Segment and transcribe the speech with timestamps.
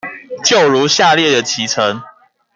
[0.43, 2.01] 就如下列的期程